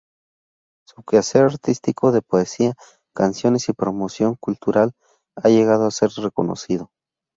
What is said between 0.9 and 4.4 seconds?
quehacer artístico de poesía, canciones y promoción